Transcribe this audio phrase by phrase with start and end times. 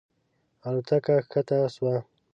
[0.67, 1.95] الوتکه کښته شوه.